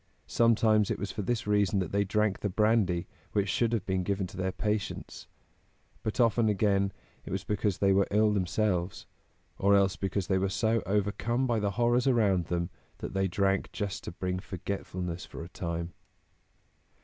[0.25, 4.01] Sometimes it was for this reason that they drank the brandy which should have been
[4.01, 5.27] given to their patients;
[6.01, 6.91] but often, again,
[7.23, 9.05] it was because they were ill themselves,
[9.59, 13.71] or else because they were so overcome by the horrors around them that they drank
[13.73, 15.93] just to bring forgetfulness for a time.